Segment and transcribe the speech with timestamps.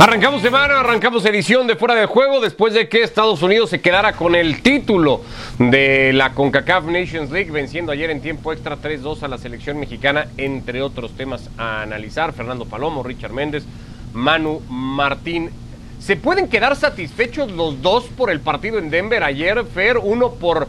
[0.00, 4.12] Arrancamos semana, arrancamos edición de Fuera de Juego después de que Estados Unidos se quedara
[4.12, 5.22] con el título
[5.58, 10.28] de la CONCACAF Nations League, venciendo ayer en tiempo extra 3-2 a la selección mexicana,
[10.36, 12.32] entre otros temas a analizar.
[12.32, 13.64] Fernando Palomo, Richard Méndez,
[14.12, 15.50] Manu Martín.
[15.98, 19.98] ¿Se pueden quedar satisfechos los dos por el partido en Denver ayer, Fer?
[19.98, 20.68] Uno por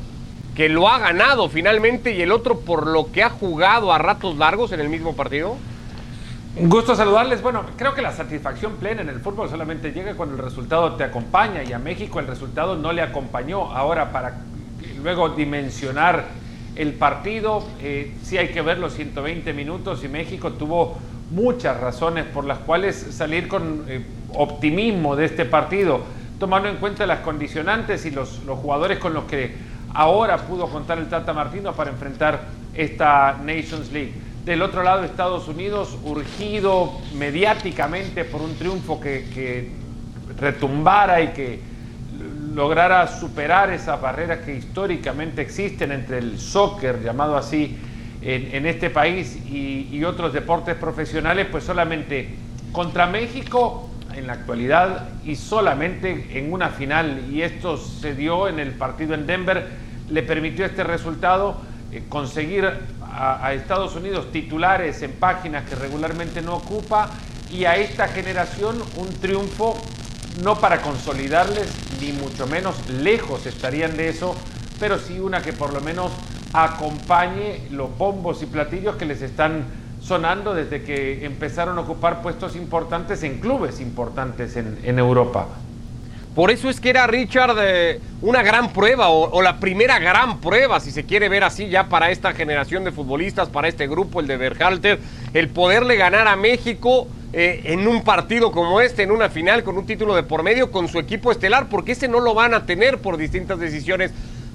[0.55, 4.37] que lo ha ganado finalmente y el otro por lo que ha jugado a ratos
[4.37, 5.55] largos en el mismo partido.
[6.57, 7.41] Un gusto saludarles.
[7.41, 11.03] Bueno, creo que la satisfacción plena en el fútbol solamente llega cuando el resultado te
[11.03, 13.71] acompaña y a México el resultado no le acompañó.
[13.71, 14.41] Ahora, para
[15.01, 16.25] luego dimensionar
[16.75, 20.97] el partido, eh, sí hay que ver los 120 minutos y México tuvo
[21.29, 24.03] muchas razones por las cuales salir con eh,
[24.33, 26.01] optimismo de este partido,
[26.39, 29.55] tomando en cuenta las condicionantes y los, los jugadores con los que
[29.93, 32.41] ahora pudo contar el Tata Martino para enfrentar
[32.73, 34.28] esta Nations League.
[34.45, 39.69] Del otro lado, Estados Unidos, urgido mediáticamente por un triunfo que,
[40.39, 41.59] retumbara y que
[42.53, 47.77] lograra superar esas barreras que históricamente existen entre el soccer, llamado así,
[48.21, 52.29] en, este país y, otros deportes profesionales, pues solamente
[52.71, 58.59] contra México en la actualidad y solamente en una final, y esto se dio en
[58.59, 59.67] el partido en Denver,
[60.09, 61.57] le permitió este resultado
[61.91, 62.69] eh, conseguir
[63.19, 67.09] a, Estados Unidos titulares en páginas que regularmente no ocupa
[67.51, 69.75] y a esta generación un triunfo
[70.41, 71.67] no para consolidarles,
[71.99, 74.35] ni mucho menos lejos estarían de eso,
[74.79, 76.11] pero sí una que por lo menos
[76.53, 79.65] acompañe los bombos y platillos que les están
[80.01, 85.47] sonando desde que empezaron a ocupar puestos importantes en clubes importantes en, Europa.
[86.35, 90.79] Por eso es que era Richard eh, una gran prueba o, la primera gran prueba,
[90.79, 94.27] si se quiere ver así, ya para esta generación de futbolistas, para este grupo, el
[94.27, 94.99] de Berhalter,
[95.33, 99.77] el poderle ganar a México eh, en un partido como este, en una final con
[99.77, 102.65] un título de por medio con su equipo estelar, porque ese no lo van a
[102.65, 104.11] tener por distintas decisiones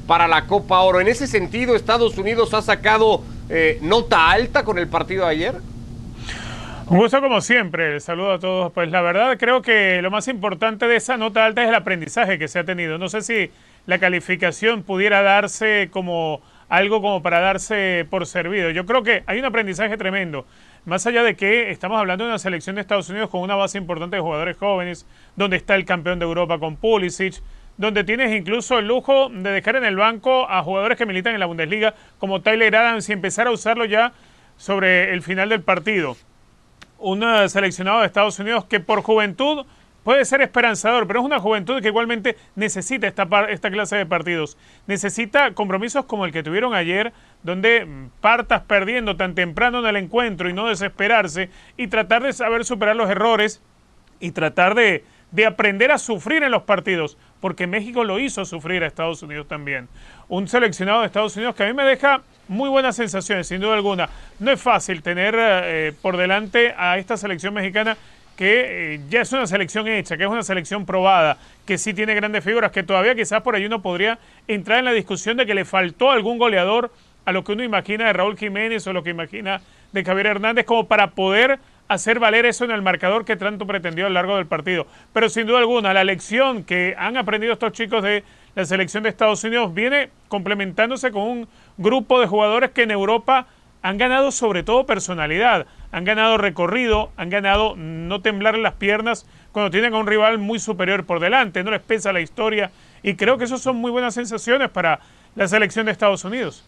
[0.06, 1.00] para la Copa Oro.
[1.00, 5.54] En ese sentido, Estados Unidos ha sacado eh, nota alta con el partido de ayer.
[6.86, 8.70] Un gusto como siempre, saludo a todos.
[8.72, 12.38] Pues la verdad creo que lo más importante de esa nota alta es el aprendizaje
[12.38, 12.98] que se ha tenido.
[12.98, 13.50] No sé si
[13.86, 18.68] la calificación pudiera darse como algo como para darse por servido.
[18.68, 20.46] Yo creo que hay un aprendizaje tremendo.
[20.84, 23.78] Más allá de que estamos hablando de una selección de Estados Unidos con una base
[23.78, 25.06] importante de jugadores jóvenes,
[25.36, 27.40] donde está el campeón de Europa con Pulisic,
[27.78, 31.40] donde tienes incluso el lujo de dejar en el banco a jugadores que militan en
[31.40, 34.12] la Bundesliga como Tyler Adams y empezar a usarlo ya
[34.58, 36.14] sobre el final del partido
[37.04, 39.66] un eh, seleccionado de Estados Unidos que por juventud
[40.04, 44.56] puede ser esperanzador, pero es una juventud que igualmente necesita esta, esta clase de partidos.
[44.86, 47.12] Necesita compromisos como el que tuvieron ayer,
[47.42, 52.32] donde mm, partas perdiendo tan temprano en el encuentro y no desesperarse y tratar de
[52.32, 53.62] saber superar los errores
[54.18, 58.82] y tratar de, de aprender a sufrir en los partidos, porque México lo hizo sufrir
[58.84, 59.86] a Estados Unidos también.
[60.28, 63.74] Un seleccionado de Estados Unidos que a mí me deja muy buenas sensaciones, sin duda
[63.74, 64.08] alguna.
[64.38, 67.98] No es fácil tener eh, por delante a esta selección mexicana
[68.34, 72.14] que eh, ya es una selección hecha, que es una selección probada, que sí tiene
[72.14, 74.18] grandes figuras, que todavía quizás por ahí uno podría
[74.48, 76.92] entrar en la discusión de que le faltó algún goleador
[77.26, 79.60] a lo que uno imagina de Raúl Jiménez o lo que imagina
[79.92, 81.58] de Javier Hernández como para poder
[81.88, 84.86] hacer valer eso en el marcador que tanto pretendió a lo largo del partido.
[85.12, 88.24] Pero sin duda alguna, la lección que han aprendido estos chicos de
[88.54, 93.46] la selección de Estados Unidos viene complementándose con un grupo de jugadores que en Europa
[93.82, 99.70] han ganado sobre todo personalidad, han ganado recorrido, han ganado no temblar las piernas cuando
[99.70, 102.70] tienen a un rival muy superior por delante, no les pesa la historia
[103.02, 105.00] y creo que eso son muy buenas sensaciones para
[105.36, 106.64] la selección de Estados Unidos.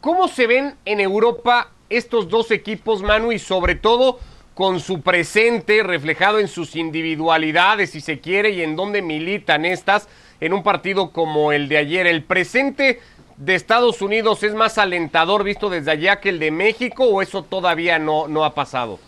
[0.00, 4.18] ¿Cómo se ven en Europa estos dos equipos, Manu, y sobre todo
[4.54, 10.08] con su presente reflejado en sus individualidades, si se quiere, y en dónde militan estas?
[10.40, 12.06] en un partido como el de ayer.
[12.06, 13.00] ¿El presente
[13.36, 17.42] de Estados Unidos es más alentador visto desde allá que el de México o eso
[17.42, 18.98] todavía no, no ha pasado?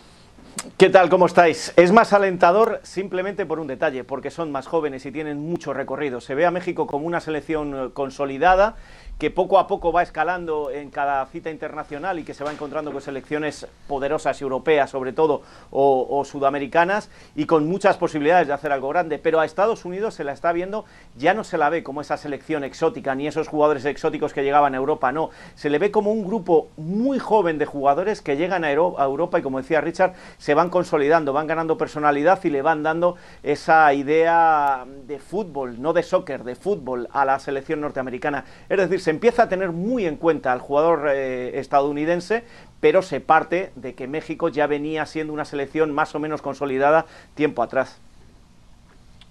[0.77, 1.09] ¿Qué tal?
[1.09, 1.73] ¿Cómo estáis?
[1.77, 6.19] Es más alentador simplemente por un detalle, porque son más jóvenes y tienen mucho recorrido.
[6.19, 8.75] Se ve a México como una selección eh, consolidada
[9.21, 12.91] que poco a poco va escalando en cada cita internacional y que se va encontrando
[12.91, 18.89] con selecciones poderosas europeas, sobre todo, o, sudamericanas, y con muchas posibilidades de hacer algo
[18.89, 19.19] grande.
[19.19, 20.85] Pero a Estados Unidos se la está viendo,
[21.15, 24.73] ya no se la ve como esa selección exótica, ni esos jugadores exóticos que llegaban
[24.73, 25.29] a Europa, no.
[25.53, 29.43] Se le ve como un grupo muy joven de jugadores que llegan a, Europa y,
[29.43, 34.83] como decía Richard, se van consolidando, van ganando personalidad y le van dando esa idea
[35.05, 38.45] de fútbol, no de soccer, de fútbol a la selección norteamericana.
[38.67, 42.43] Es decir, se empieza a tener muy en cuenta al jugador eh, estadounidense,
[42.79, 47.05] pero se parte de que México ya venía siendo una selección más o menos consolidada
[47.35, 47.99] tiempo atrás.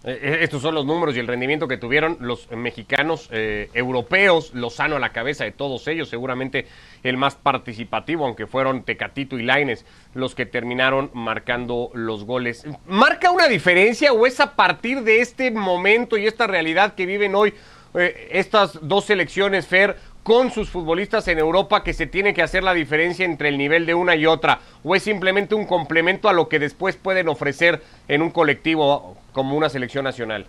[0.03, 4.55] Eh, eh, estos son los números y el rendimiento que tuvieron los mexicanos eh, europeos,
[4.55, 6.67] Lozano a la cabeza de todos ellos, seguramente
[7.03, 9.85] el más participativo, aunque fueron Tecatito y Laines
[10.15, 12.65] los que terminaron marcando los goles.
[12.87, 17.35] ¿Marca una diferencia o es a partir de este momento y esta realidad que viven
[17.35, 17.53] hoy
[17.95, 22.75] estas dos selecciones, Fer, con sus futbolistas en Europa que se tiene que hacer la
[22.75, 24.61] diferencia entre el nivel de una y otra?
[24.85, 29.57] ¿O es simplemente un complemento a lo que después pueden ofrecer en un colectivo como
[29.57, 30.47] una selección nacional?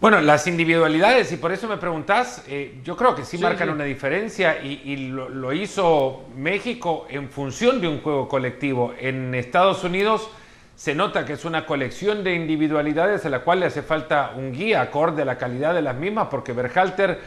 [0.00, 3.82] Bueno, las individualidades, y por eso me preguntás, eh, yo creo que sí, marcan una
[3.82, 8.94] diferencia y, lo, lo, hizo México en función de un juego colectivo.
[9.00, 10.30] En Estados Unidos
[10.78, 14.52] se nota que es una colección de individualidades a la cual le hace falta un
[14.52, 17.18] guía acorde a la calidad de las mismas, porque Berhalter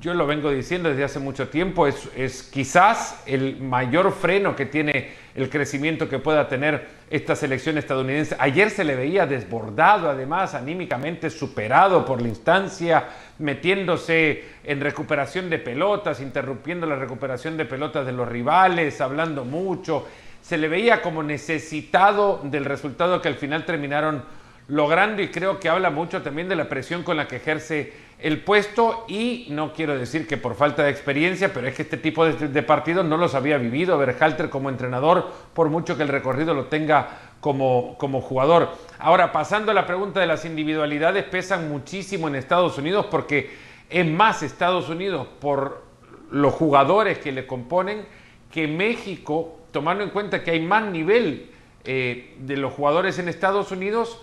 [0.00, 4.66] yo lo vengo diciendo desde hace mucho tiempo, es, es, quizás el mayor freno que
[4.66, 8.34] tiene el crecimiento que pueda tener esta selección estadounidense.
[8.40, 13.04] Ayer se le veía desbordado, además, anímicamente superado por la instancia,
[13.38, 20.06] metiéndose en recuperación de pelotas, interrumpiendo la recuperación de pelotas de los rivales, hablando mucho.
[20.46, 24.22] Se le veía como necesitado del resultado que al final terminaron
[24.68, 28.44] logrando y creo que habla mucho también de la presión con la que ejerce el
[28.44, 32.24] puesto y no quiero decir que por falta de experiencia, pero es que este tipo
[32.24, 36.66] de, partidos no los había vivido Berhalter como entrenador, por mucho que el recorrido lo
[36.66, 37.08] tenga
[37.40, 38.68] como, como jugador.
[39.00, 43.50] Ahora, pasando a la pregunta de las individualidades, pesan muchísimo en Estados Unidos porque
[43.90, 45.82] es más Estados Unidos por
[46.30, 48.06] los jugadores que le componen
[48.48, 51.50] que México, tomando en cuenta que hay más nivel
[51.84, 54.22] eh, de los jugadores en Estados Unidos,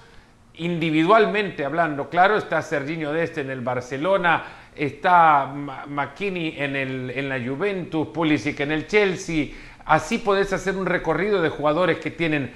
[0.55, 4.45] individualmente hablando, claro, está Serginho Deste en el Barcelona,
[4.75, 9.49] está McKinney en, el, en la Juventus, Pulisic en el Chelsea,
[9.85, 12.51] así podés hacer un recorrido de jugadores que tienen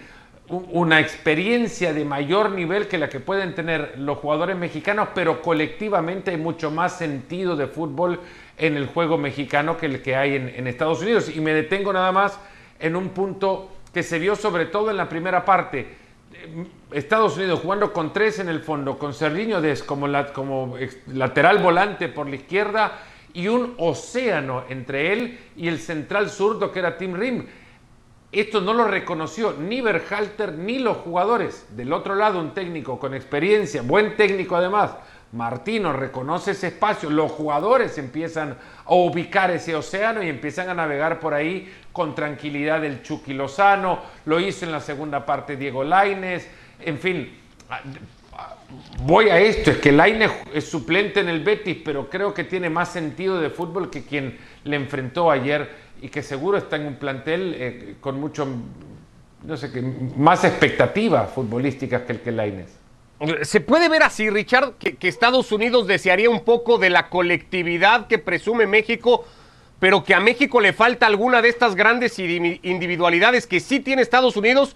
[0.50, 6.32] una experiencia de mayor nivel que la que pueden tener los jugadores mexicanos, pero colectivamente
[6.32, 8.22] hay mucho más sentido de fútbol
[8.58, 11.30] en el juego mexicano que el que hay en, en Estados Unidos.
[11.30, 12.40] Y me detengo nada más
[12.80, 16.08] en un punto que se vio sobre todo en la primera parte
[16.92, 20.76] Estados Unidos jugando con tres en el fondo, con Sergiño Des como, como
[21.08, 23.00] lateral volante por la izquierda
[23.34, 27.46] y un océano entre él y el central zurdo que era Tim Rim.
[28.32, 31.66] Esto no lo reconoció ni Berhalter ni los jugadores.
[31.76, 34.92] Del otro lado, un técnico con experiencia, buen técnico además,
[35.34, 41.20] Martino reconoce ese espacio, los jugadores empiezan a ubicar ese océano y empiezan a navegar
[41.20, 46.48] por ahí con tranquilidad el Chucky Lozano, lo hizo en la segunda parte Diego Laines,
[46.80, 47.38] en fin,
[49.02, 52.70] voy a esto, es que Laines es suplente en el Betis, pero creo que tiene
[52.70, 55.70] más sentido de fútbol que quien le enfrentó ayer
[56.02, 58.48] y que seguro está en un plantel eh, con mucho,
[59.44, 62.87] no sé qué, más expectativas futbolísticas que el que Laines.
[63.42, 68.20] ¿Se puede ver así, Richard, que, Estados Unidos desearía un poco de la colectividad que
[68.20, 69.26] presume México,
[69.80, 74.38] pero que a México le falta alguna de estas grandes individualidades que sí tiene Estados
[74.38, 74.76] Unidos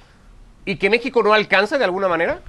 [0.65, 2.41] y que México no alcanza de alguna manera?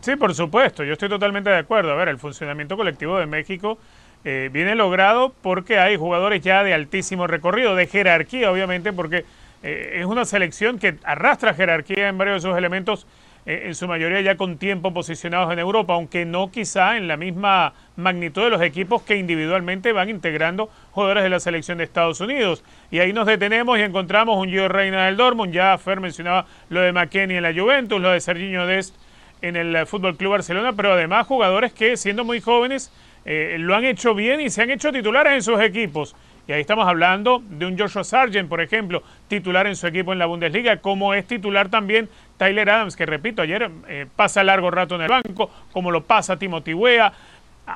[0.00, 1.92] Sí, por supuesto, yo estoy totalmente de acuerdo.
[1.92, 3.78] A ver, el funcionamiento colectivo de México
[4.24, 9.24] eh, viene logrado porque hay jugadores ya de altísimo recorrido, de jerarquía, obviamente, porque
[9.62, 13.06] eh, es una selección que arrastra jerarquía en varios de sus elementos
[13.46, 17.74] en su mayoría ya con tiempo posicionados en Europa, aunque no quizá en la misma
[17.94, 22.64] magnitud de los equipos que individualmente van integrando jugadores de la selección de Estados Unidos.
[22.90, 26.80] Y ahí nos detenemos y encontramos un Gio Reina del Dortmund, ya Fer mencionaba lo
[26.80, 28.96] de McKenny en la Juventus, lo de Serginho Dest
[29.42, 32.90] en el Fútbol Club Barcelona, pero además jugadores que siendo muy jóvenes
[33.24, 36.16] eh, lo han hecho bien y se han hecho titulares en sus equipos.
[36.48, 40.20] Y ahí estamos hablando de un Joshua Sargent, por ejemplo, titular en su equipo en
[40.20, 44.94] la Bundesliga, como es titular también Tyler Adams, que repito, ayer eh, pasa largo rato
[44.94, 47.12] en el banco, como lo pasa Timothy Wea.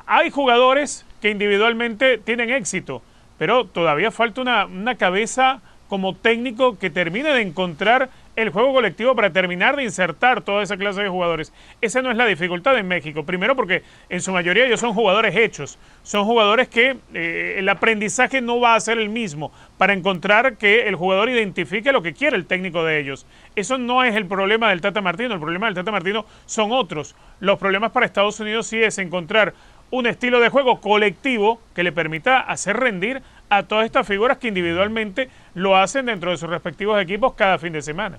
[0.05, 3.01] Hay jugadores que individualmente tienen éxito,
[3.37, 9.15] pero todavía falta una, una cabeza como técnico que termine de encontrar el juego colectivo
[9.15, 11.53] para terminar de insertar toda esa clase de jugadores.
[11.81, 13.25] Esa no es la dificultad en México.
[13.25, 15.77] Primero porque en su mayoría ellos son jugadores hechos.
[16.03, 20.87] Son jugadores que eh, el aprendizaje no va a ser el mismo para encontrar que
[20.87, 23.25] el jugador identifique lo que quiere el técnico de ellos.
[23.55, 25.33] Eso no es el problema del Tata Martino.
[25.33, 27.15] El problema del Tata Martino son otros.
[27.39, 29.53] Los problemas para Estados Unidos sí es encontrar
[29.91, 33.21] un estilo de juego colectivo que le permita hacer rendir
[33.51, 37.73] a todas estas figuras que individualmente lo hacen dentro de sus respectivos equipos cada fin
[37.73, 38.17] de semana.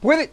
[0.00, 0.30] puede,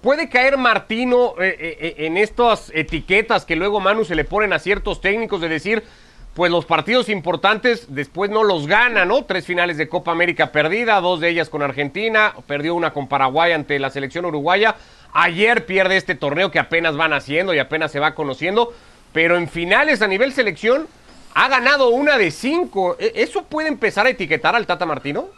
[0.00, 4.54] puede caer Martino eh, eh, eh, en estas etiquetas que luego Manu se le ponen
[4.54, 5.84] a ciertos técnicos de decir,
[6.32, 9.26] pues los partidos importantes después no los gana, ¿no?
[9.26, 13.52] Tres finales de Copa América perdida, dos de ellas con Argentina, perdió una con Paraguay
[13.52, 14.76] ante la selección uruguaya.
[15.12, 18.72] Ayer pierde este torneo que apenas van haciendo y apenas se va conociendo,
[19.12, 20.88] pero en finales a nivel selección
[21.36, 22.96] ha ganado una de cinco.
[22.98, 25.28] ¿E-, ¿Eso puede empezar a etiquetar al Tata Martino?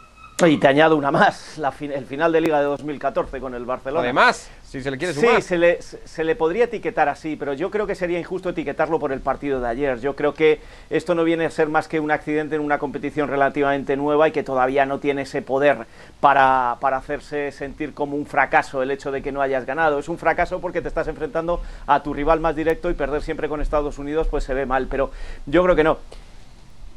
[0.47, 4.05] Y te añado una más, la el final de Liga de 2014 con el Barcelona.
[4.05, 5.37] Además, si se le quiere sumar.
[5.37, 8.99] Sí, se le, se le podría etiquetar así, pero yo creo que sería injusto etiquetarlo
[8.99, 9.99] por el partido de ayer.
[9.99, 10.61] Yo creo que
[10.91, 14.31] esto no viene a ser más que un accidente en una competición relativamente nueva y
[14.31, 15.87] que todavía no tiene ese poder
[16.19, 19.97] para, para hacerse sentir como un fracaso el hecho de que no hayas ganado.
[19.97, 23.49] Es un fracaso porque te estás enfrentando a tu rival más directo y perder siempre
[23.49, 25.09] con Estados Unidos pues se ve mal, pero
[25.47, 25.97] yo creo que no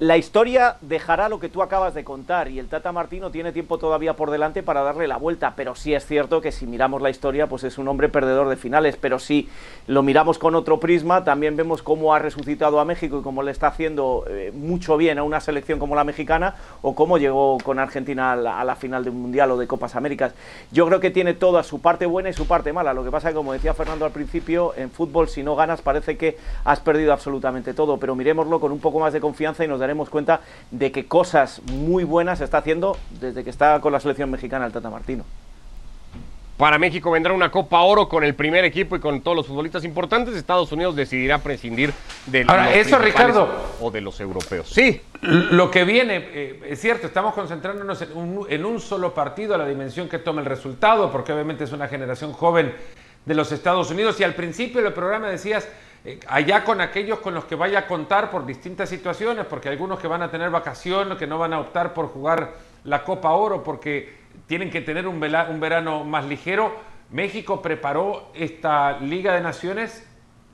[0.03, 3.79] la historia dejará lo que tú acabas de contar y el Tata Martino tiene tiempo
[3.79, 7.09] todavía por delante para darle la vuelta, pero sí es cierto que si miramos la
[7.09, 9.49] historia, pues es un hombre perdedor de finales, pero si
[9.87, 13.53] lo miramos con otro prisma, también vemos cómo ha resucitado a México y cómo le
[13.53, 17.79] está haciendo eh, mucho bien a una selección como la mexicana o cómo llegó con
[17.79, 20.35] Argentina a la, final de un Mundial o de Copas Américas.
[20.73, 22.93] Yo creo que tiene toda su parte buena y su parte mala.
[22.93, 25.81] Lo que pasa es que, como decía Fernando al principio, en fútbol si no ganas
[25.81, 29.69] parece que has perdido absolutamente todo, pero miremoslo con un poco más de confianza y
[29.69, 33.93] nos daremos daremos cuenta de que cosas muy buenas está haciendo desde que está con
[33.93, 35.25] la selección mexicana el Tata Martino.
[36.57, 39.85] Para México vendrá una Copa Oro con el primer equipo y con todos los futbolistas
[39.85, 40.35] importantes.
[40.35, 41.93] Estados Unidos decidirá prescindir
[42.27, 44.69] de Ahora, eso, Ricardo, o de los europeos.
[44.69, 45.03] Sí.
[45.21, 49.59] Lo que viene, eh, es cierto, estamos concentrándonos en un, en un solo partido a
[49.59, 52.73] la dimensión que toma el resultado, porque obviamente es una generación joven
[53.27, 54.19] de los Estados Unidos.
[54.21, 55.69] Y al principio del programa decías,
[56.05, 60.01] eh, allá con aquellos con los que vaya a contar por distintas situaciones, porque algunos
[60.01, 62.55] que van a tener vacaciones, que no van a optar por jugar
[62.85, 66.75] la Copa Oro porque tienen que tener un verano más ligero.
[67.11, 70.09] México preparó esta Liga de Naciones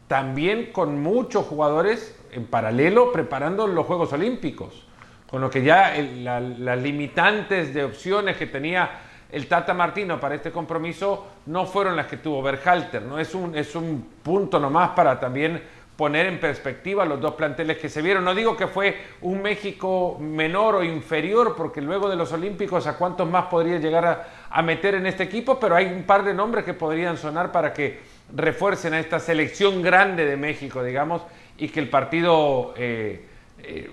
[0.09, 4.87] también con muchos jugadores en paralelo preparando los Juegos Olímpicos,
[5.31, 8.91] con lo que ya las limitantes de opciones que tenía
[9.31, 13.19] el Tata Martino para este compromiso no fueron las que tuvo Berhalter, ¿no?
[13.19, 15.63] Es un, es un punto nomás para también
[15.99, 18.25] poner en perspectiva los dos planteles que se vieron.
[18.25, 22.97] No digo que fue un México menor o inferior, porque luego de los Olímpicos a
[22.97, 26.65] cuántos más podría llegar a, meter en este equipo, pero hay un par de nombres
[26.65, 27.99] que podrían sonar para que
[28.33, 31.23] refuercen a esta selección grande de México, digamos,
[31.59, 33.27] y que el partido eh,
[33.59, 33.91] eh,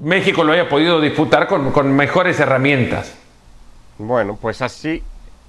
[0.00, 3.21] México lo haya podido disputar con, con mejores herramientas.
[3.98, 5.02] Bueno, pues así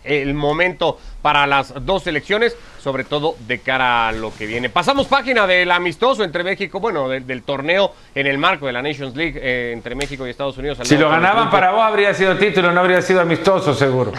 [0.03, 4.69] el momento para las dos selecciones, sobre todo de cara a lo que viene.
[4.69, 9.15] Pasamos página del amistoso entre México, bueno, del, torneo en el marco de la Nations
[9.15, 10.79] League eh, entre México y Estados Unidos.
[10.83, 14.11] Si lo ganaban para vos habría sido título, no habría sido amistoso seguro.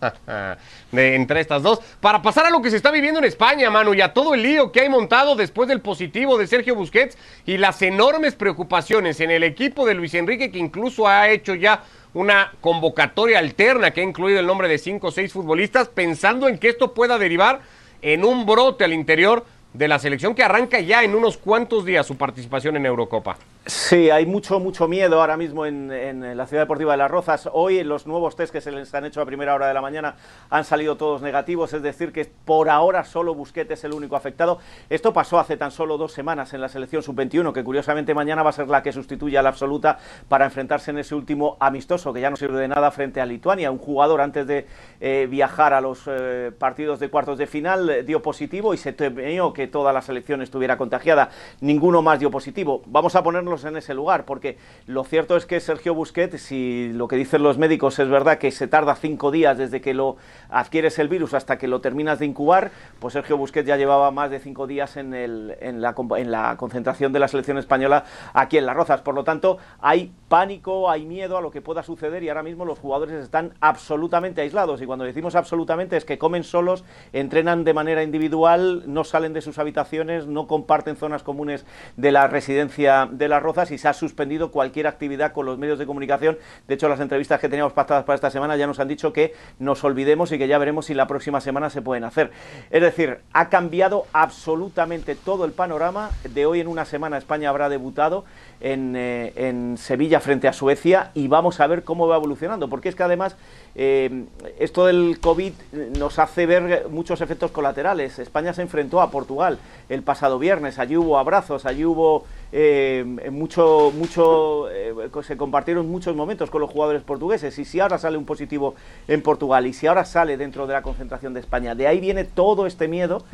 [0.92, 1.80] de, entre estas dos.
[2.00, 4.42] Para pasar a lo que se está viviendo en España, Manu, y a todo el
[4.42, 9.30] lío que hay montado después del positivo de Sergio Busquets y las enormes preocupaciones en
[9.30, 11.82] el equipo de Luis Enrique, que incluso ha hecho ya
[12.14, 16.58] una convocatoria alterna que ha incluido el nombre de cinco o seis futbolistas, pensando en
[16.58, 17.60] que esto pueda derivar
[18.02, 22.06] en un brote al interior de la selección que arranca ya en unos cuantos días
[22.06, 23.36] su participación en Eurocopa.
[23.66, 25.90] Sí, hay mucho, mucho miedo ahora mismo en,
[26.34, 27.46] la Ciudad Deportiva de Las Rozas.
[27.52, 30.16] Hoy los nuevos test que se les han hecho a primera hora de la mañana
[30.48, 34.60] han salido todos negativos, es decir, que por ahora solo Busquete es el único afectado.
[34.88, 38.48] Esto pasó hace tan solo dos semanas en la selección sub-21, que curiosamente mañana va
[38.48, 39.98] a ser la que sustituye a la absoluta
[40.28, 43.70] para enfrentarse en ese último amistoso, que ya no sirve de nada frente a Lituania.
[43.70, 44.66] Un jugador antes de
[45.00, 48.94] eh, viajar a los eh, partidos de cuartos de final eh, dio positivo y se
[48.94, 51.28] temió que toda la selección estuviera contagiada.
[51.60, 52.82] Ninguno más dio positivo.
[52.86, 57.08] Vamos a ponernos en ese lugar, porque lo cierto es que Sergio Busquets, si lo
[57.08, 60.16] que dicen los médicos es verdad que se tarda cinco días desde que lo
[60.48, 64.30] adquieres el virus hasta que lo terminas de incubar, pues Sergio Busquets ya llevaba más
[64.30, 68.56] de cinco días en, el, en, la, en la concentración de la selección española aquí
[68.56, 69.00] en Las Rozas.
[69.00, 72.64] Por lo tanto, hay pánico, hay miedo a lo que pueda suceder y ahora mismo
[72.64, 74.80] los jugadores están absolutamente aislados.
[74.80, 79.40] Y cuando decimos absolutamente es que comen solos, entrenan de manera individual, no salen de
[79.40, 81.64] sus habitaciones, no comparten zonas comunes
[81.96, 85.78] de la residencia de la Rozas y se ha suspendido cualquier actividad con los medios
[85.78, 86.38] de comunicación.
[86.68, 89.34] De hecho, las entrevistas que teníamos pactadas para esta semana ya nos han dicho que
[89.58, 92.30] nos olvidemos y que ya veremos si la próxima semana se pueden hacer.
[92.70, 96.10] Es decir, ha cambiado absolutamente todo el panorama.
[96.28, 98.24] De hoy en una semana España habrá debutado
[98.60, 102.88] en, eh, en Sevilla frente a Suecia y vamos a ver cómo va evolucionando, porque
[102.88, 103.36] es que además
[103.74, 104.24] eh,
[104.58, 105.52] esto del COVID
[105.98, 108.18] nos hace ver muchos efectos colaterales.
[108.18, 109.58] España se enfrentó a Portugal
[109.88, 110.78] el pasado viernes.
[110.78, 116.70] Allí hubo abrazos, allí hubo eh, mucho, mucho, eh, se compartieron muchos momentos con los
[116.70, 117.58] jugadores portugueses.
[117.58, 118.74] Y si ahora sale un positivo
[119.06, 122.24] en Portugal y si ahora sale dentro de la concentración de España, de ahí viene
[122.24, 123.24] todo este miedo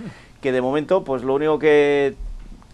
[0.42, 2.14] que de momento, pues lo único que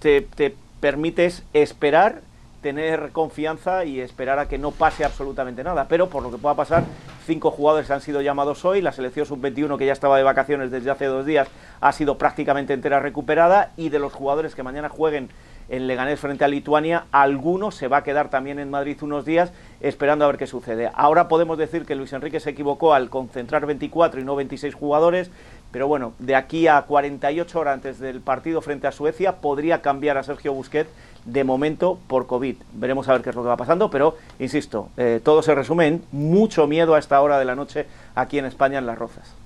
[0.01, 2.23] te, te permite es esperar
[2.61, 5.87] tener confianza y esperar a que no pase absolutamente nada.
[5.89, 6.85] Pero por lo que pueda pasar,
[7.23, 10.91] cinco jugadores han sido llamados hoy, la selección sub-21 que ya estaba de vacaciones desde
[10.91, 11.49] hace dos días
[11.81, 15.31] ha sido prácticamente entera recuperada y de los jugadores que mañana jueguen
[15.69, 19.53] en Leganés frente a Lituania, alguno se va a quedar también en Madrid unos días
[19.81, 20.91] esperando a ver qué sucede.
[20.95, 25.31] Ahora podemos decir que Luis Enrique se equivocó al concentrar 24 y no 26 jugadores,
[25.71, 30.19] pero bueno, de aquí a 48 horas antes del partido frente a Suecia podría cambiar
[30.19, 30.91] a Sergio Busquets
[31.25, 32.57] de momento por COVID.
[32.75, 35.87] Veremos a ver qué es lo que va pasando, pero insisto, eh, todo se resume
[35.87, 39.42] en mucho miedo a esta hora de la noche aquí en España en Las Rozas.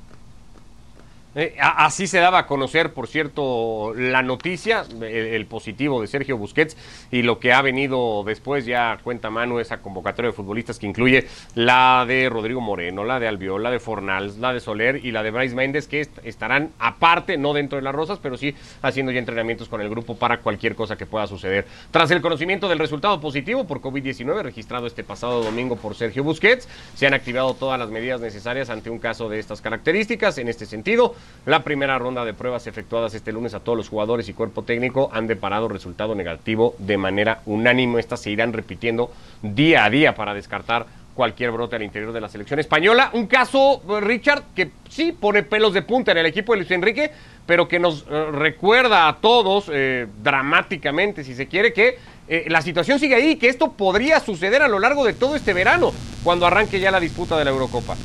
[1.38, 6.78] Eh, así se daba a conocer, por cierto, la noticia, el, positivo de Sergio Busquets
[7.10, 11.26] y lo que ha venido después, ya cuenta mano esa convocatoria de futbolistas que incluye
[11.54, 15.22] la de Rodrigo Moreno, la de Albiol, la de Fornals, la de Soler y la
[15.22, 19.18] de Bryce Méndez, que estarán aparte, no dentro de las rosas, pero sí haciendo ya
[19.18, 21.66] entrenamientos con el grupo para cualquier cosa que pueda suceder.
[21.90, 26.66] Tras el conocimiento del resultado positivo por COVID-19 registrado este pasado domingo por Sergio Busquets,
[26.94, 30.38] se han activado todas las medidas necesarias ante un caso de estas características.
[30.38, 31.14] En este sentido,
[31.46, 35.10] la primera ronda de pruebas efectuadas este lunes a todos los jugadores y cuerpo técnico
[35.12, 38.00] han deparado resultado negativo de manera unánime.
[38.00, 42.28] Estas se irán repitiendo día a día para descartar cualquier brote al interior de la
[42.28, 43.10] selección española.
[43.14, 47.10] Un caso, Richard, que sí pone pelos de punta en el equipo de Luis Enrique,
[47.46, 52.60] pero que nos eh, recuerda a todos eh, dramáticamente, si se quiere, que eh, la
[52.60, 55.92] situación sigue ahí, que esto podría suceder a lo largo de todo este verano,
[56.22, 57.96] cuando arranque ya la disputa de la Eurocopa.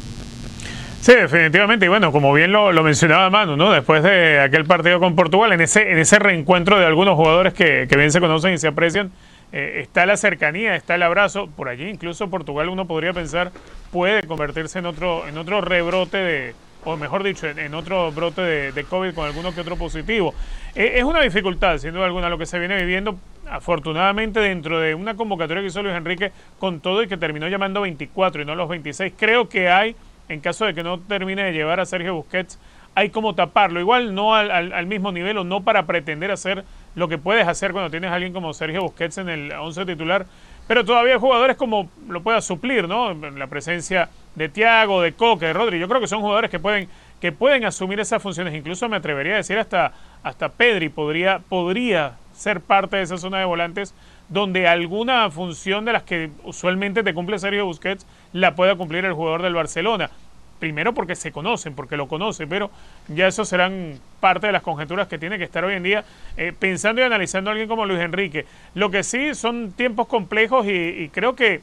[1.01, 1.87] Sí, definitivamente.
[1.87, 3.71] Y bueno, como bien lo, mencionaba Manu, ¿no?
[3.71, 7.87] Después de aquel partido con Portugal, en ese, en ese reencuentro de algunos jugadores que,
[7.97, 9.11] bien se conocen y se aprecian,
[9.51, 11.47] eh, está la cercanía, está el abrazo.
[11.47, 13.51] Por allí incluso Portugal uno podría pensar
[13.91, 16.55] puede convertirse en otro, en otro rebrote de,
[16.85, 18.41] o mejor dicho, en, otro brote
[18.71, 20.35] de, COVID con alguno que otro positivo.
[20.75, 23.17] Eh, es una dificultad, sin duda alguna, lo que se viene viviendo.
[23.49, 27.81] Afortunadamente, dentro de una convocatoria que hizo Luis Enrique con todo y que terminó llamando
[27.81, 29.95] 24 y no los 26, creo que hay
[30.31, 32.59] en caso de que no termine de llevar a Sergio Busquets,
[32.95, 33.79] hay como taparlo.
[33.79, 36.63] Igual no al, mismo nivel o no para pretender hacer
[36.95, 40.25] lo que puedes hacer cuando tienes a alguien como Sergio Busquets en el 11 titular,
[40.67, 43.13] pero todavía jugadores como lo pueda suplir, ¿no?
[43.13, 45.79] La presencia de Thiago, de Coque, de Rodri.
[45.79, 46.87] Yo creo que son jugadores que pueden,
[47.19, 48.53] que pueden asumir esas funciones.
[48.53, 53.39] Incluso me atrevería a decir hasta, hasta Pedri podría, podría ser parte de esa zona
[53.39, 53.93] de volantes
[54.31, 59.11] donde alguna función de las que usualmente te cumple Sergio Busquets la pueda cumplir el
[59.11, 60.09] jugador del Barcelona.
[60.57, 62.71] Primero porque se conocen, porque lo conocen, pero
[63.09, 66.05] ya eso serán parte de las conjeturas que tiene que estar hoy en día
[66.37, 68.45] eh, pensando y analizando a alguien como Luis Enrique.
[68.73, 71.59] Lo que sí son tiempos complejos y, creo que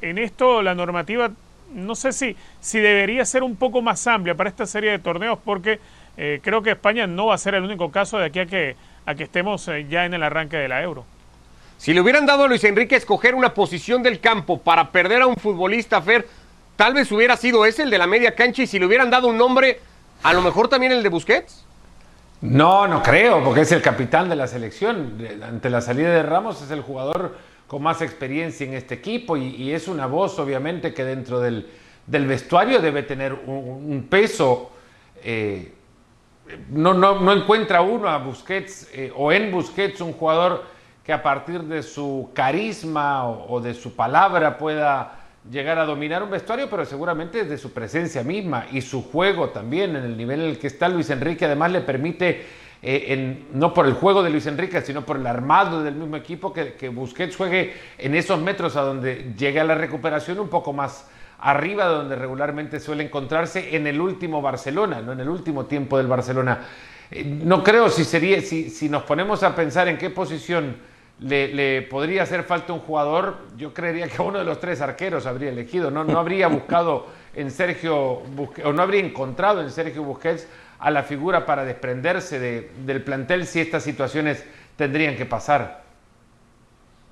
[0.00, 1.32] en esto la normativa,
[1.74, 5.38] no sé si, si debería ser un poco más amplia para esta serie de torneos,
[5.44, 5.80] porque
[6.16, 8.74] eh, creo que España no va a ser el único caso de aquí a que,
[9.04, 11.04] a que estemos eh, ya en el arranque de la Euro.
[11.78, 15.26] Si le hubieran dado a Luis Enrique escoger una posición del campo para perder a
[15.26, 16.26] un futbolista, Fer,
[16.76, 19.28] tal vez hubiera sido ese, el de la media cancha, y si le hubieran dado
[19.28, 19.80] un nombre,
[20.22, 21.64] a lo mejor también el de Busquets.
[22.40, 25.18] No, no creo, porque es el capitán de la selección.
[25.42, 27.36] Ante la salida de Ramos es el jugador
[27.66, 31.66] con más experiencia en este equipo y, es una voz, obviamente, que dentro del,
[32.06, 34.70] vestuario debe tener un, peso.
[35.22, 35.72] Eh,
[36.70, 40.75] no, encuentra uno a Busquets eh, o en Busquets un jugador
[41.06, 46.30] que a partir de su carisma o, de su palabra pueda llegar a dominar un
[46.30, 50.50] vestuario, pero seguramente de su presencia misma y su juego también, en el nivel en
[50.50, 52.44] el que está Luis Enrique, además le permite,
[52.82, 56.52] eh, no por el juego de Luis Enrique, sino por el armado del mismo equipo,
[56.52, 60.72] que, que Busquets juegue en esos metros a donde llegue a la recuperación un poco
[60.72, 61.06] más
[61.38, 65.98] arriba de donde regularmente suele encontrarse en el último Barcelona, no en el último tiempo
[65.98, 66.62] del Barcelona.
[67.12, 71.82] Eh, no creo si sería, si, si nos ponemos a pensar en qué posición le,
[71.82, 75.90] podría hacer falta un jugador, yo creería que uno de los tres arqueros habría elegido,
[75.90, 80.46] no, no habría buscado en Sergio Busquets, o no habría encontrado en Sergio Busquets
[80.78, 84.44] a la figura para desprenderse del plantel si estas situaciones
[84.76, 85.84] tendrían que pasar.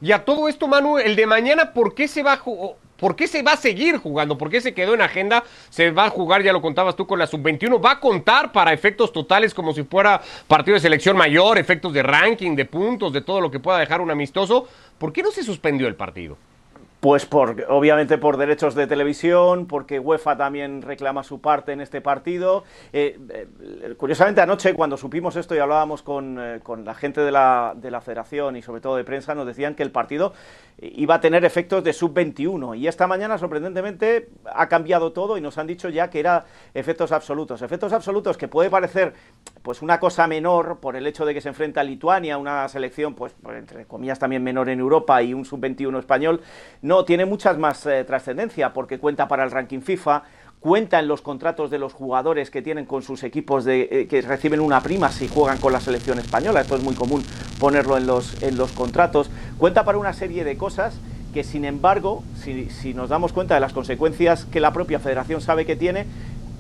[0.01, 2.41] Y a todo esto, Manu, el de mañana, ¿por qué se va a
[3.05, 4.39] ¿Por qué se va a seguir jugando?
[4.39, 5.45] ¿Por qué se quedó en agenda?
[5.69, 7.85] Se va a jugar, ya lo contabas tú con la sub-21.
[7.85, 12.03] Va a contar para efectos totales como si fuera partido de selección mayor, efectos de
[12.03, 14.67] ranking, de puntos, de todo lo que pueda dejar un amistoso.
[14.97, 16.39] ¿Por qué no se suspendió el partido?
[17.05, 22.01] Pues por, obviamente por derechos de televisión, porque UEFA también reclama su parte en este
[22.01, 22.65] partido.
[22.95, 27.75] Eh, eh, curiosamente anoche cuando supimos esto y hablábamos con, eh, la gente de la,
[27.77, 30.33] de la, federación y sobre todo de prensa, nos decían que el partido
[30.81, 35.59] iba a tener efectos de sub-21 y esta mañana sorprendentemente ha cambiado todo y nos
[35.59, 37.61] han dicho ya que era efectos absolutos.
[37.61, 39.13] Efectos absolutos que puede parecer
[39.63, 43.15] pues una cosa menor por el hecho de que se enfrenta a Lituania, una selección
[43.15, 46.41] pues entre comillas también menor en Europa y un sub-21 español.
[47.03, 50.23] Tiene muchas más eh, trascendencia porque cuenta para el ranking FIFA,
[50.61, 54.23] cuenta en los contratos de los jugadores que tienen con sus equipos de, eh, que
[54.23, 57.25] reciben una prima si juegan con la selección española, esto es muy común
[57.59, 60.95] ponerlo en los, en los contratos, cuenta para una serie de cosas
[61.33, 65.41] que sin embargo, si, si nos damos cuenta de las consecuencias que la propia federación
[65.41, 66.07] sabe que tiene,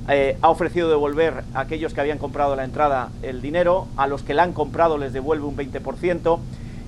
[0.07, 4.23] eh, ha ofrecido devolver a aquellos que habían comprado la entrada el dinero, a los
[4.23, 6.38] que la han comprado les devuelve un 20%,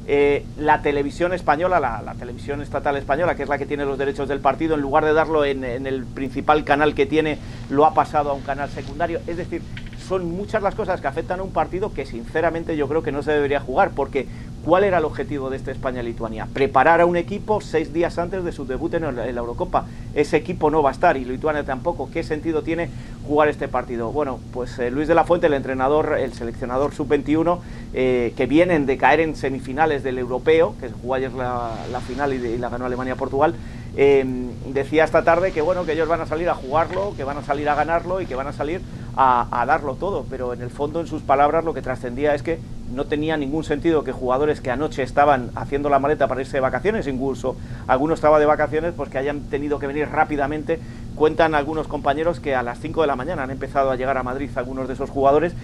[0.09, 4.29] eh, la televisión española, la, televisión estatal española, que es la que tiene los derechos
[4.29, 7.39] del partido, en lugar de darlo en, en, el principal canal que tiene,
[7.71, 9.21] lo ha pasado a un canal secundario.
[9.27, 9.63] Es decir,
[10.07, 13.23] son muchas las cosas que afectan a un partido que sinceramente yo creo que no
[13.23, 14.27] se debería jugar, porque
[14.65, 16.49] ¿cuál era el objetivo de este España-Lituania?
[16.53, 19.87] Preparar a un equipo seis días antes de su debut en la Eurocopa.
[20.15, 22.09] Ese equipo no va a estar y Lituania tampoco.
[22.13, 22.89] ¿Qué sentido tiene
[23.27, 24.13] jugar este partido?
[24.13, 27.59] Bueno, pues eh, Luis de la Fuente, el entrenador, el seleccionador sub-21,
[27.95, 32.59] eh, que vienen de caer en semifinales del europeo, que jugó ayer la, final y,
[32.59, 33.55] la ganó Alemania-Portugal,
[33.99, 34.25] eh,
[34.67, 37.43] decía esta tarde que bueno que ellos van a salir a jugarlo, que van a
[37.43, 38.83] salir a ganarlo y que van a salir
[39.17, 42.59] a, darlo todo, pero en el fondo en sus palabras lo que trascendía es que
[42.93, 46.61] no tenía ningún sentido que jugadores que anoche estaban haciendo la maleta para irse de
[46.61, 47.57] vacaciones, incluso
[47.87, 50.79] alguno estaba de vacaciones, pues que hayan tenido que venir rápidamente.
[51.15, 54.23] Cuentan algunos compañeros que a las 5 de la mañana han empezado a llegar a
[54.23, 55.55] Madrid algunos de esos jugadores.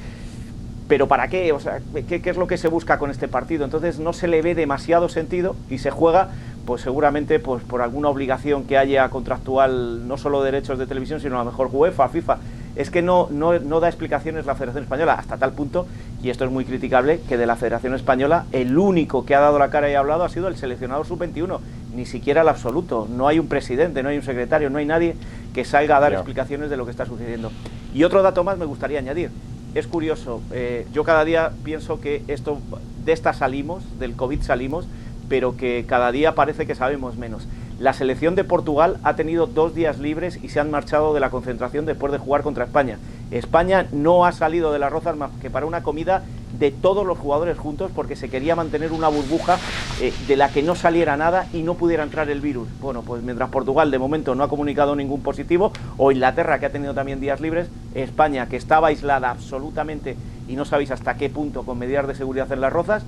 [0.89, 1.53] Pero ¿para qué?
[1.53, 3.65] O sea, ¿qué, ¿qué, es lo que se busca con este partido?
[3.65, 6.31] Entonces no se le ve demasiado sentido y se juega
[6.65, 11.37] pues seguramente pues por alguna obligación que haya contractual, no solo derechos de televisión, sino
[11.37, 12.39] a lo mejor UEFA, FIFA,
[12.77, 15.87] es que no, no, no, da explicaciones la Federación Española, hasta tal punto,
[16.23, 19.59] y esto es muy criticable, que de la Federación Española el único que ha dado
[19.59, 21.59] la cara y ha hablado ha sido el seleccionador sub-21,
[21.95, 23.07] ni siquiera el absoluto.
[23.11, 25.17] No hay un presidente, no hay un secretario, no hay nadie
[25.53, 27.51] que salga a dar explicaciones de lo que está sucediendo.
[27.93, 29.31] Y otro dato más me gustaría añadir.
[29.75, 32.59] Es curioso, eh, yo cada día pienso que esto,
[33.05, 34.87] de esta salimos, del COVID salimos,
[35.33, 37.49] pero que cada día parece que sabemos menos.
[37.79, 41.31] La selección de Portugal ha tenido dos días libres y se han marchado de la
[41.31, 42.99] concentración después de jugar contra España.
[43.31, 46.23] España no ha salido de las rozas más que para una comida
[46.59, 49.57] de todos los jugadores juntos porque se quería mantener una burbuja
[50.03, 52.69] eh, de la que no saliera nada y no pudiera entrar el virus.
[52.83, 56.73] Bueno, pues mientras Portugal de momento no ha comunicado ningún positivo, o Inglaterra que ha
[56.73, 60.15] tenido también días libres, España que estaba aislada absolutamente
[60.47, 63.03] y no sabéis hasta qué punto con medidas de seguridad en las rozas,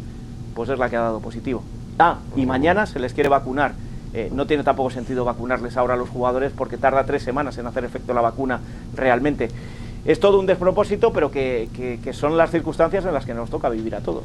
[0.54, 1.62] pues es la que ha dado positivo.
[1.98, 3.74] Ah, y mañana se les quiere vacunar
[4.14, 7.66] eh, no tiene tampoco sentido vacunarles ahora a los jugadores porque tarda tres semanas en
[7.66, 8.60] hacer efecto la vacuna
[8.94, 9.48] realmente.
[10.04, 13.96] Es todo un despropósito, pero que son las circunstancias en las que nos toca vivir
[13.96, 14.22] a todos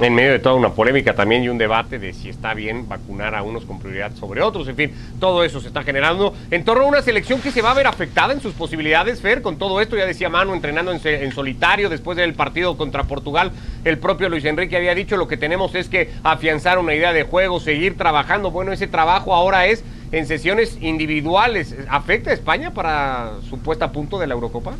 [0.00, 3.34] en medio de toda una polémica también y un debate de si está bien vacunar
[3.34, 4.68] a unos con prioridad sobre otros.
[4.68, 7.72] En fin, todo eso se está generando en torno a una selección que se va
[7.72, 9.96] a ver afectada en sus posibilidades, Fer, con todo esto.
[9.96, 13.50] Ya decía Manu, entrenando en, solitario después del partido contra Portugal.
[13.84, 17.24] El propio Luis Enrique había dicho lo que tenemos es que afianzar una idea de
[17.24, 18.50] juego, seguir trabajando.
[18.50, 21.74] Bueno, ese trabajo ahora es en sesiones individuales.
[21.88, 24.74] ¿Afecta a España para su puesta a punto de la Eurocopa?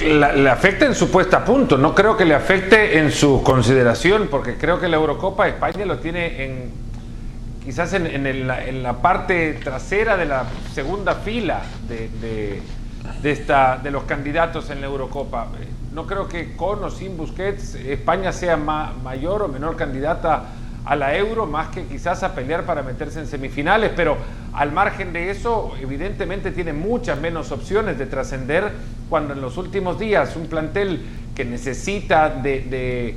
[0.00, 4.28] Le afecta en su puesta a punto, no creo que le afecte en su consideración,
[4.30, 6.88] porque creo que la Eurocopa España lo tiene en
[7.68, 12.62] quizás en, la parte trasera de la segunda fila de,
[13.22, 15.48] esta, de los candidatos en la Eurocopa.
[15.92, 20.44] No creo que con o sin Busquets España sea mayor o menor candidata
[20.84, 24.16] a la Euro, más que quizás a pelear para meterse en semifinales, pero
[24.52, 28.72] al margen de eso, evidentemente tiene muchas menos opciones de trascender
[29.08, 31.00] cuando en los últimos días un plantel
[31.34, 33.14] que necesita de,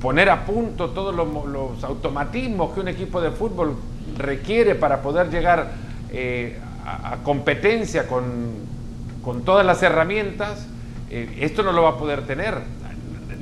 [0.00, 3.76] poner a punto todos los, automatismos que un equipo de fútbol
[4.18, 5.72] requiere para poder llegar
[6.10, 10.66] eh, a, competencia con, todas las herramientas,
[11.10, 12.54] eh, esto no lo va a poder tener.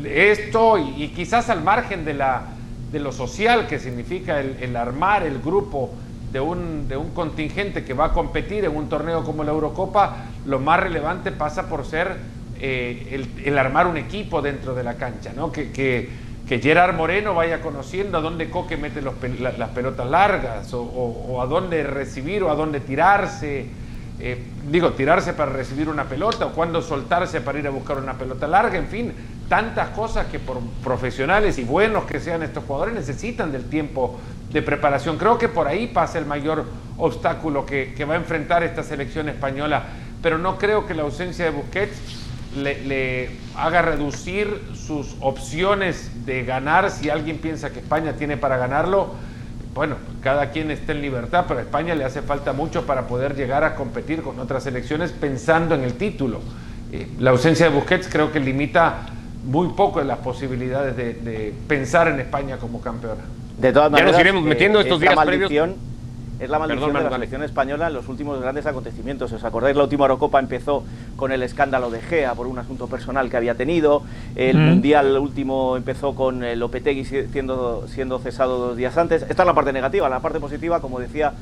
[0.04, 2.42] Esto y, quizás al margen de, la,
[2.92, 5.90] de lo social que significa el, armar el grupo
[6.31, 10.26] de un, de un contingente que va a competir en un torneo como la Eurocopa,
[10.46, 12.16] lo más relevante pasa por ser
[12.61, 15.50] eh, el, armar un equipo dentro de la cancha, ¿no?
[15.50, 16.09] que, que,
[16.61, 22.42] Gerard Moreno vaya conociendo a dónde Coque mete las pelotas largas o, a dónde recibir
[22.42, 23.64] o a dónde tirarse.
[24.20, 28.14] Eh, digo, tirarse para recibir una pelota o cuándo soltarse para ir a buscar una
[28.14, 29.12] pelota larga, en fin,
[29.48, 34.18] tantas cosas que por profesionales y buenos que sean estos jugadores necesitan del tiempo
[34.53, 35.18] de preparación.
[35.18, 36.64] Creo que por ahí pasa el mayor
[36.98, 39.85] obstáculo que, va a enfrentar esta selección española,
[40.22, 41.96] pero no creo que la ausencia de Busquets
[42.57, 49.14] le, haga reducir sus opciones de ganar si alguien piensa que España tiene para ganarlo.
[49.74, 53.35] Bueno, cada quien está en libertad, pero a España le hace falta mucho para poder
[53.35, 56.40] llegar a competir con otras selecciones pensando en el título.
[56.92, 59.06] Eh, la ausencia de Busquets creo que limita
[59.44, 63.22] muy poco las posibilidades de pensar en España como campeona.
[63.58, 65.50] De todas maneras, ya nos iremos metiendo estos días previos.
[66.40, 69.32] Es la maldición de la selección española en los últimos grandes acontecimientos.
[69.32, 69.76] ¿Os acordáis?
[69.76, 70.82] La última Eurocopa empezó
[71.16, 74.02] con el escándalo de Gea por un asunto personal que había tenido.
[74.34, 79.22] El Mundial último empezó con el Lopetegui siendo, siendo cesado dos días antes.
[79.22, 80.08] Esta es la parte negativa.
[80.08, 81.32] La parte positiva, como decía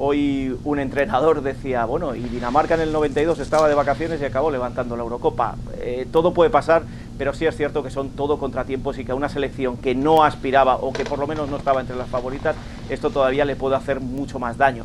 [0.00, 4.48] Hoy un entrenador decía, bueno, y Dinamarca en el 92 estaba de vacaciones y acabó
[4.52, 5.56] levantando la Eurocopa.
[5.80, 6.84] Eh, todo puede pasar,
[7.18, 10.22] pero sí es cierto que son todo contratiempos y que a una selección que no
[10.22, 12.54] aspiraba o que por lo menos no estaba entre las favoritas,
[12.88, 14.84] esto todavía le puede hacer mucho más daño.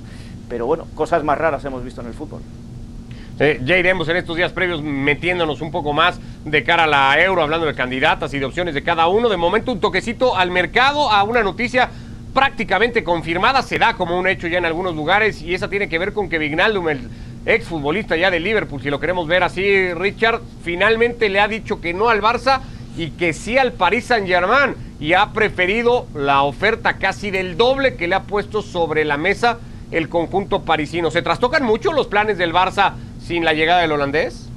[0.50, 2.42] Pero bueno, cosas más raras hemos visto en el fútbol.
[3.40, 7.42] ya iremos en estos días previos metiéndonos un poco más de cara a la euro,
[7.42, 9.30] hablando de candidatas y de opciones de cada uno.
[9.30, 11.90] De momento un toquecito al mercado, a una noticia
[12.34, 16.00] prácticamente confirmada, se da como un hecho ya en algunos lugares y esa tiene que
[16.00, 17.10] ver con que Vignaldum, el
[17.46, 21.94] exfutbolista ya de Liverpool, si lo queremos ver así, Richard, finalmente le ha dicho que
[21.94, 22.62] no al Barça
[22.98, 28.08] y que sí al Paris Saint-Germain y ha preferido la oferta casi del doble que
[28.08, 29.60] le ha puesto sobre la mesa
[29.92, 31.12] el conjunto parisino.
[31.12, 34.50] ¿Se trastocan mucho los planes del Barça sin la llegada del holandés?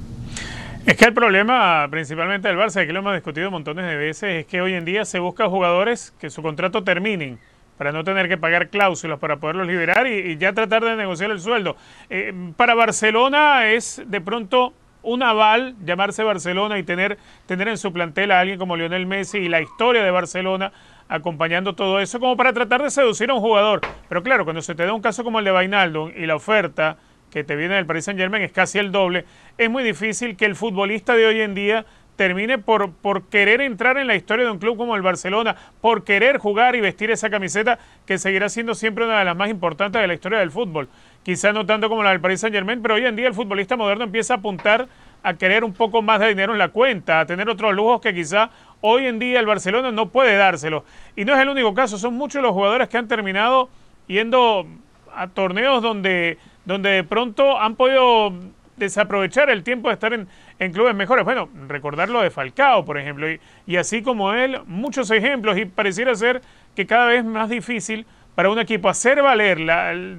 [0.85, 4.45] Es que el problema principalmente del Barça, que lo hemos discutido montones de veces, es
[4.45, 7.39] que hoy en día se busca jugadores que su contrato terminen
[7.77, 11.39] para no tener que pagar cláusulas para poderlos liberar y, ya tratar de negociar el
[11.39, 11.75] sueldo.
[12.09, 17.93] Eh, para Barcelona es de pronto un aval llamarse Barcelona y tener, tener en su
[17.93, 20.71] plantel a alguien como Lionel Messi y la historia de Barcelona
[21.09, 23.81] acompañando todo eso como para tratar de seducir a un jugador.
[24.09, 26.97] Pero claro, cuando se te da un caso como el de Vainaldo y la oferta
[27.31, 29.25] que te viene del Paris Saint Germain es casi el doble,
[29.57, 33.97] es muy difícil que el futbolista de hoy en día termine por, por querer entrar
[33.97, 37.29] en la historia de un club como el Barcelona, por querer jugar y vestir esa
[37.29, 40.89] camiseta que seguirá siendo siempre una de las más importantes de la historia del fútbol.
[41.27, 43.75] Quizá no tanto como la del Paris Saint Germain, pero hoy en día el futbolista
[43.75, 44.87] moderno empieza a apuntar
[45.21, 48.13] a querer un poco más de dinero en la cuenta, a tener otros lujos que
[48.13, 50.85] quizá hoy en día el Barcelona no puede dárselo.
[51.17, 53.67] Y no es el único caso, son muchos los jugadores que han terminado
[54.07, 54.67] yendo
[55.13, 58.31] a torneos donde, donde de pronto han podido
[58.77, 61.25] desaprovechar el tiempo de estar en, clubes mejores.
[61.25, 63.27] Bueno, recordar lo de Falcao, por ejemplo,
[63.65, 66.41] y, así como él, muchos ejemplos, y pareciera ser
[66.73, 68.05] que cada vez más difícil
[68.37, 69.57] para un equipo hacer valer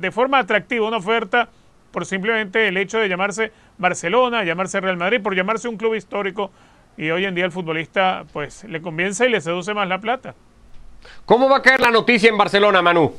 [0.00, 1.48] de forma atractiva una oferta
[1.92, 6.50] por simplemente el hecho de llamarse Barcelona, llamarse Real Madrid, por llamarse un club histórico,
[6.96, 10.34] y hoy en día el futbolista pues le convence y le seduce más la plata.
[11.26, 13.14] ¿Cómo va a caer la noticia en Barcelona, Manu?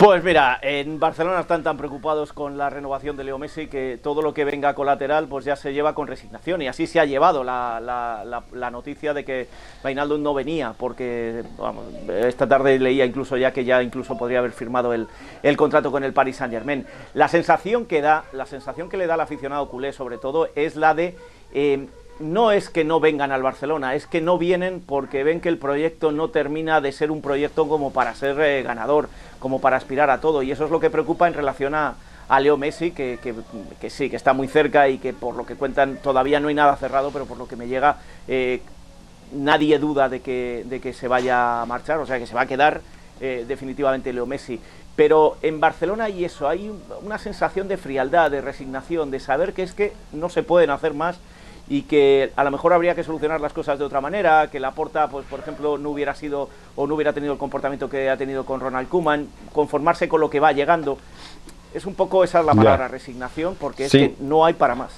[0.00, 4.22] Pues mira, en Barcelona están tan preocupados con la renovación de Leo Messi que todo
[4.22, 7.44] lo que venga colateral pues ya se lleva con resignación y así se ha llevado
[7.44, 9.46] la, noticia de que
[9.84, 11.44] Reinaldo no venía porque
[12.08, 15.06] esta tarde leía incluso ya que ya incluso podría haber firmado el,
[15.58, 16.86] contrato con el Paris Saint Germain.
[17.12, 20.76] La sensación que da, la sensación que le da al aficionado culé sobre todo es
[20.76, 21.14] la de
[21.52, 21.88] eh,
[22.20, 25.58] no es que no vengan al Barcelona, es que no vienen porque ven que el
[25.58, 30.10] proyecto no termina de ser un proyecto como para ser eh, ganador, como para aspirar
[30.10, 30.42] a todo.
[30.42, 31.94] Y eso es lo que preocupa en relación a,
[32.40, 33.18] Leo Messi, que,
[33.88, 36.76] sí, que está muy cerca y que por lo que cuentan todavía no hay nada
[36.76, 37.96] cerrado, pero por lo que me llega,
[38.28, 38.62] eh,
[39.32, 42.42] nadie duda de que, de que se vaya a marchar, o sea, que se va
[42.42, 42.82] a quedar
[43.20, 44.60] eh, definitivamente Leo Messi.
[44.94, 46.70] Pero en Barcelona hay eso, hay
[47.02, 50.94] una sensación de frialdad, de resignación, de saber que es que no se pueden hacer
[50.94, 51.18] más
[51.70, 54.72] y que a lo mejor habría que solucionar las cosas de otra manera, que la
[54.72, 58.16] porta, pues por ejemplo, no hubiera sido o no hubiera tenido el comportamiento que ha
[58.16, 60.98] tenido con Ronald Koeman, conformarse con lo que va llegando.
[61.72, 64.90] Es un poco esa es la palabra, resignación, porque es que no hay para más.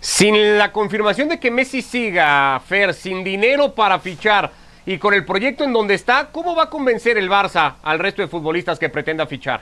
[0.00, 4.50] Sin la confirmación de que Messi siga, Fer, sin dinero para fichar
[4.86, 8.22] y con el proyecto en donde está, ¿cómo va a convencer el Barça al resto
[8.22, 9.60] de futbolistas que pretenda fichar?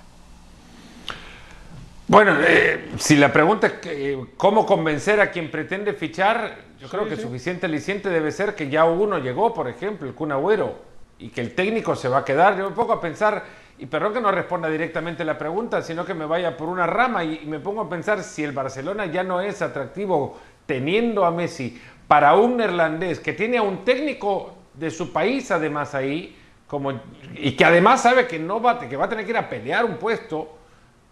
[2.08, 7.16] Bueno, eh, si la pregunta es cómo convencer a quien pretende fichar, yo creo que
[7.16, 10.78] suficiente aliciente debe ser que ya uno llegó, por ejemplo, el Kun Agüero,
[11.18, 12.56] y que el técnico se va a quedar.
[12.56, 13.42] Yo me pongo a pensar,
[13.76, 17.24] y perdón que no responda directamente la pregunta, sino que me vaya por una rama
[17.24, 21.80] y, me pongo a pensar si el Barcelona ya no es atractivo teniendo a Messi
[22.06, 26.36] para un neerlandés que tiene a un técnico de su país además ahí,
[26.68, 27.00] como,
[27.34, 29.84] y que además sabe que, no va, que va a tener que ir a pelear
[29.84, 30.56] un puesto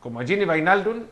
[0.05, 1.05] como a Gini Vainaldum,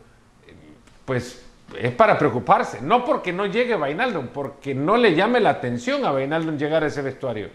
[1.07, 1.42] pues
[1.78, 2.83] es para preocuparse.
[2.83, 6.88] No porque no llegue Vainaldo, porque no le llame la atención a Vainaldo llegar a
[6.88, 7.48] ese vestuario.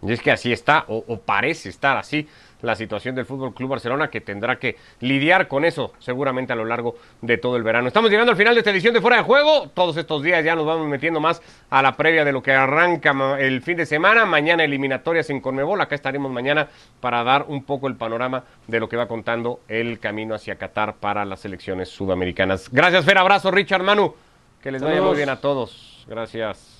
[0.00, 2.26] Y es que así está, o parece estar así
[2.64, 6.64] la situación del Fútbol Club Barcelona, que tendrá que lidiar con eso seguramente a lo
[6.64, 7.88] largo de todo el verano.
[7.88, 9.68] Estamos llegando al final de esta edición de Fuera de Juego.
[9.68, 13.14] Todos estos días ya nos vamos metiendo más a la previa de lo que arranca
[13.38, 14.24] el fin de semana.
[14.24, 15.80] Mañana eliminatorias en Conmebol.
[15.80, 16.68] Acá estaremos mañana
[17.00, 20.96] para dar un poco el panorama de lo que va contando el camino hacia Qatar
[20.96, 22.70] para las elecciones sudamericanas.
[22.70, 23.18] Gracias, Fer.
[23.18, 24.14] Abrazo, Richard Manu.
[24.62, 26.06] Que les vaya muy bien a todos.
[26.08, 26.73] Gracias.